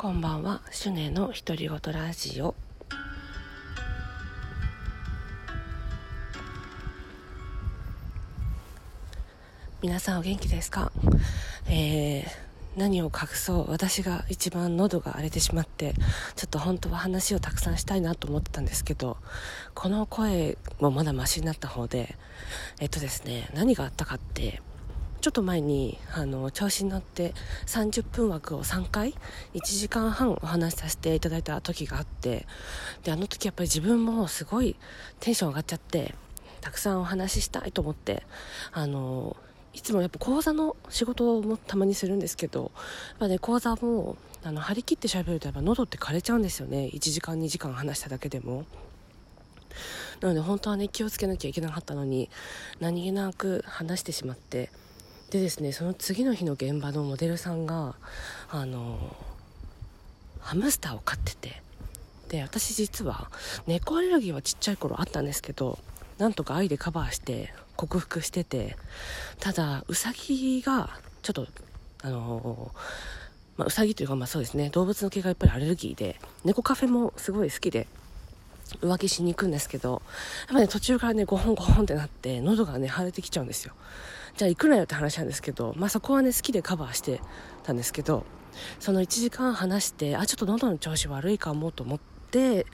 [0.00, 2.54] こんばんは、シュネの独り言ラジオ。
[9.82, 10.90] 皆さんお元気ですか？
[11.68, 12.24] えー、
[12.78, 13.70] 何を隠そう？
[13.70, 15.92] 私が一番喉が荒れてしまって
[16.34, 19.18] ちょっと本当は話をたくさんしたいなと思ってたんですけど
[19.74, 22.16] この声もまだマシになった方で
[22.80, 24.62] えっとですね何があったかって
[25.20, 27.34] ちょっと前にあの調子に乗って
[27.66, 29.14] 30分枠を3回
[29.54, 32.46] 1時間半お話しさせていただいた時があって
[33.04, 34.76] であの時やっぱり自分もすごい
[35.20, 36.14] テンション上がっちゃって
[36.62, 38.22] たくさんお話ししたいと思って
[38.72, 39.36] あの
[39.74, 48.64] いつもやっぱ講座の仕事もたまにするんですけどやっぱね講座もあの張り切って喋るとやっぱ喉って枯れちゃうんですよね1時間2時間話しただけでも。
[50.20, 52.28] なので本当はね気をつけなきゃいけなかったのに
[52.80, 54.70] 何気なく話してしまって
[55.30, 57.94] でですねその次の日の現場のモデルさんが
[58.50, 59.16] あの
[60.40, 61.62] ハムスターを飼ってて
[62.28, 63.30] で私実は
[63.66, 65.78] 猫アレルギーはちっちゃい頃あったんですけど
[66.18, 68.76] なんとか愛でカバーして克服してて
[69.38, 70.90] ただウサギが
[71.22, 71.46] ちょっと
[72.02, 72.72] あの
[73.56, 77.86] まあ、ウサギというかまあそうですね動物の毛がやっぱりアレルギーで猫カフェもすごい好きで
[78.80, 80.02] 浮気しに行くんですけど
[80.48, 83.74] やっぱね途中からねゴホンゴホンってなって喉がね腫れてきちゃうんですよ。
[84.36, 87.20] じゃあ行くなよって話なんですけど、まあ、そこはね好きでカバーして
[87.64, 88.24] たんですけど
[88.78, 92.64] その1時間話してあちょっと喉の調子悪いかもと思って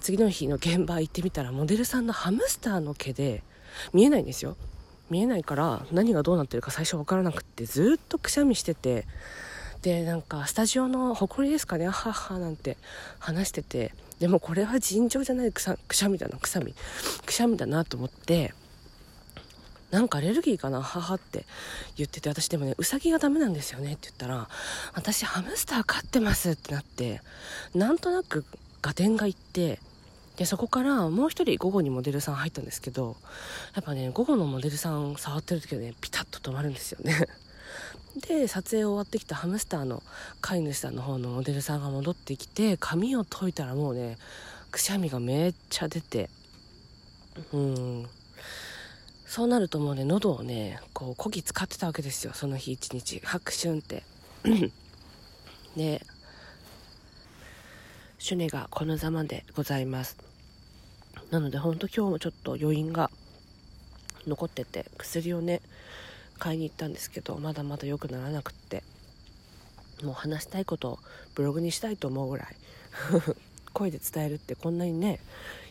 [0.00, 3.42] 次の日の現場行ってみたらモデルさんのハムスターの毛で
[3.92, 4.56] 見えないんですよ。
[5.08, 9.06] 見えないから何がどうなってるか最初分からなくってずっとくしゃみしてて
[9.82, 12.76] でなんかスタジオの誇りですかねあははなんて
[13.20, 16.74] 話しててでもこれは尋常じゃないくさくしゃみだなくしゃみ。
[17.24, 18.54] くしゃみだなと思って
[19.90, 21.44] なんかアレルギーかな母って
[21.96, 24.48] 言ってて私でもねうさぎがダメなんですよねって言ったら
[24.94, 27.20] 私ハムスター飼ってますってなって
[27.74, 28.44] なんとなく
[28.82, 29.80] 合点がいって
[30.36, 33.16] でそこからもう一人午後にモデルさん入ったんですけど
[33.74, 37.26] やっぱね午後のモデルさん触ってる時はねピタッと止まるんですよね。
[38.28, 40.02] で撮影終わってきたハムスターの
[40.40, 44.16] 飼い主さんの方のモデルさんが戻ってきて髪を解いたらもうね
[44.70, 46.30] くしゃみがめっちゃ出て
[47.52, 48.06] うん。
[49.26, 52.32] そうなるともうね喉をねこうこぎ使ってたわけですよ。
[52.32, 53.20] その日一日。
[53.24, 54.02] 拍手んって。
[55.76, 56.00] で
[58.18, 60.16] シュネがこのざまでございます。
[61.30, 63.10] なのでほんと今日もちょっと余韻が
[64.26, 65.60] 残ってて薬をね
[66.38, 68.82] 買いに行ったんですけどまだまだ良くならなくって。
[70.02, 70.98] もう話したいことを
[71.34, 72.48] ブログにしたいと思うぐらい。
[73.72, 75.20] 声で伝えるってこんなにね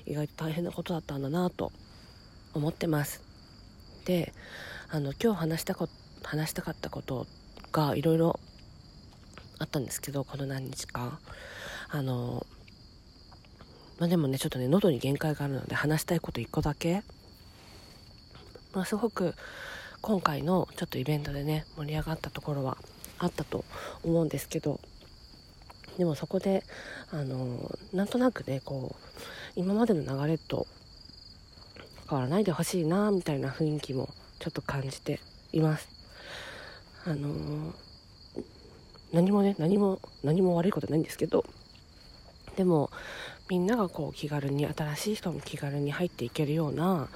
[0.06, 1.72] 意外と大変なことだったんだなと
[2.54, 3.22] 思ってます。
[4.06, 4.34] で
[4.90, 5.90] あの今日話したこ
[6.24, 7.28] 話したかったこと
[7.72, 8.40] がいろいろ
[9.60, 11.20] あったんですけどこの何日か。
[11.90, 12.46] あの
[13.98, 17.04] まあでもねちょっとね喉に限界があるので話したいこと1個だけ。
[18.74, 19.36] まあすごく
[20.06, 22.78] 今回のちょっとイベントでね盛り上がったところは
[23.18, 23.66] あったと
[24.04, 24.80] 思うんですけど
[25.98, 26.64] でもそこで
[27.10, 30.68] あのなんとなくねこう今までの流れと
[32.08, 34.08] 変わらないでほしいなみたいな雰囲気も
[34.38, 35.20] ちょっと感じて
[35.52, 35.90] います。
[37.08, 37.74] あの
[39.12, 41.44] 何もね何も何も悪いことないんですけど
[42.56, 42.90] でも
[43.50, 47.10] みんながこう気軽に新しい人も気軽に入っていけるような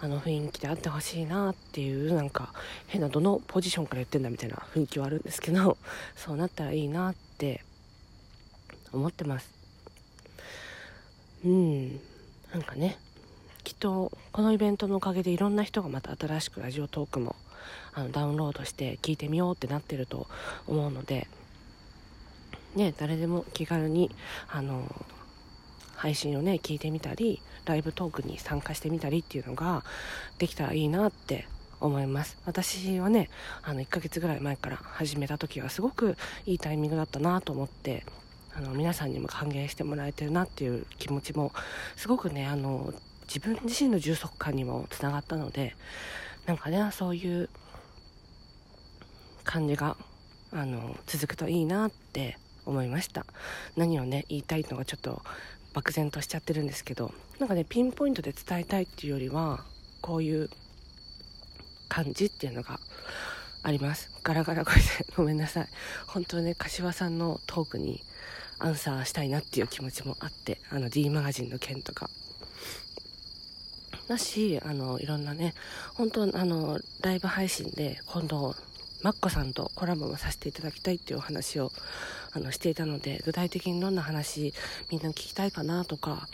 [0.00, 2.52] あの雰囲気であってほしいなっていうなんか
[2.86, 5.76] 変などのポジションから言ってんだみたいな雰囲気はあるんですけど
[6.16, 7.62] そうなったらいいなって
[8.92, 9.50] 思ってます。
[11.44, 12.00] うん。
[12.52, 12.96] なんかね
[13.64, 17.34] きっとこのイベントのおかげでいろんな人がまた新しくラジオトークも
[17.92, 20.28] あのダウンロードして聞いてみようってなってると
[20.66, 21.28] 思うので
[22.74, 24.10] ね誰でも気軽に
[24.48, 24.82] あの
[25.96, 29.84] 配信をね聞いてみたりライブトークに参加してみたりっていうのが
[30.38, 31.46] できたらいいなって
[31.80, 32.38] 思います。
[32.46, 33.30] 私はね
[33.62, 38.04] あの1ヶ月ぐらい前から始めた時はすごくいいタイミングだったなと思って
[38.56, 41.52] あの皆さんにも歓迎してもらえてるなっていう気持ちも
[41.96, 42.92] すごくねあの
[43.26, 45.74] 自分自身の充足感にもつながったので
[46.46, 47.48] なんかねそういう
[49.42, 49.96] 感じが
[50.52, 53.26] あの続くといいなって思いました。
[53.76, 55.22] 何をね言いたいのがちょっと
[55.72, 59.64] 漠然としちゃってるんですけどなんかねピンポイントで伝えたいっていうよりは
[60.00, 60.48] こういう
[61.88, 62.78] 感じっていうのが
[63.62, 64.10] あります。
[64.22, 64.80] ガラガラ声で
[65.16, 65.68] ごめんなさい。
[66.06, 68.00] 本当ね柏さんのトークに
[68.58, 72.08] アンサーしたいなっていう気持ちもあってあの D マガジンの件とか。
[74.06, 75.54] だしあのいろんなね
[75.94, 78.54] 本当あのライブ配信で今度
[79.04, 81.70] マッコさんとコラボもさせていただきたいっていうお話を
[82.32, 84.54] あのしていたので具体的にどんな話
[84.90, 86.26] みんな聞きたいかなとか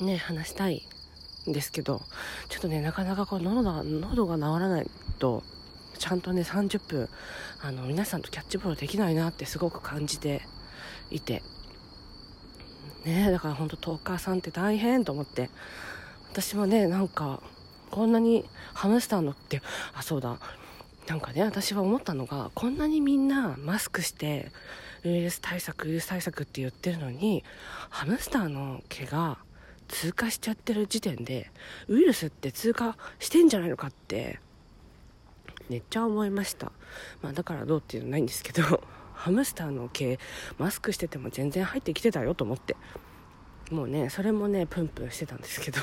[0.00, 0.88] ね話したい
[1.46, 2.00] んですけど
[2.48, 5.42] ちょっとねなかなかこう喉が喉が治らないと
[5.98, 7.10] ちゃんとね30分
[7.62, 10.40] あの皆さんとキャッチボールできないなってすごく感じて
[11.10, 11.42] いて。
[13.04, 15.50] ねだから本当トーカーさんって大変と思って。
[16.32, 17.42] 私もねなんか
[17.90, 19.60] こんなにハムスターのって
[19.92, 20.38] あそうだ。
[21.10, 24.52] なんかね私は思ったのがこんなにみんなマスクして
[25.04, 27.42] ウイルス対策ウイルス対策って言ってるのに
[27.88, 29.38] ハムスターの毛が
[29.88, 31.50] 通過しちゃってる時点で
[31.88, 34.38] ウイルスって通過してんじゃないのかって
[35.68, 36.70] めっちゃ思いました、
[37.22, 38.80] まあ、だからどうっていうのないんですけど
[39.12, 40.16] ハムスターの毛
[40.58, 42.76] マスクしてても全然入ってきてたよと思って。
[43.72, 45.80] もうねそれもねプンプンしてたんですけど。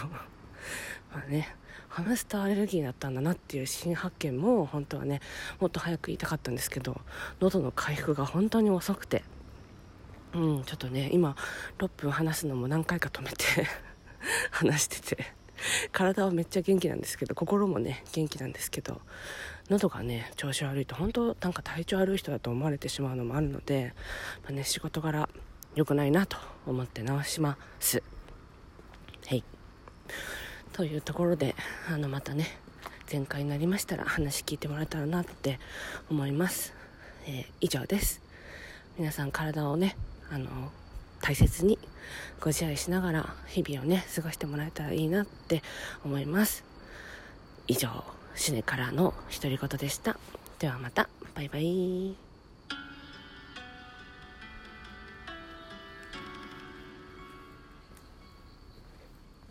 [1.14, 1.56] まあね。
[1.90, 5.22] ハムスターアレルギーだったんだなっていう新発見も本当はね
[5.60, 7.02] もっと早く言いたかったんですけど
[7.40, 9.24] 喉の回復が本当に遅くて。
[10.34, 11.36] うんちょっとね今
[11.80, 13.46] 6分話すのも何回か止めて
[14.52, 15.38] 話してて。
[15.92, 19.02] 体はめっちゃ元気なんですけど心もね元気なんですけど
[19.70, 23.94] 喉がね調子悪いと本当なんか体調悪い人だと思われてしまうのもあるので、
[24.44, 25.28] まあ、ね、仕事柄
[25.76, 28.02] 良くないなと思って直します。
[29.28, 29.44] はい。
[30.74, 31.56] というところで
[31.90, 32.48] あのまたね
[33.12, 35.60] 前回になりましたら話聞いてもらえたらなって
[36.10, 36.74] 思います、
[37.26, 38.22] えー、以上です。
[38.98, 39.96] 皆さん体をね
[40.32, 40.72] あの
[41.22, 41.78] 大切に
[42.42, 45.62] ご自愛しながら日々をね過ごしてもらえたらいいなって
[46.04, 46.64] 思います。
[47.68, 48.04] 以上
[48.36, 50.18] シネからの独り言でした。
[50.60, 51.10] ではまた。
[51.36, 52.27] バイバイ。